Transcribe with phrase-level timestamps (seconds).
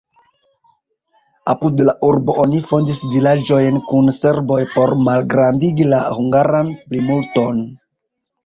[1.53, 7.63] Apud la urbo oni fondis vilaĝojn kun serboj por malgrandigi la hungaran plimulton.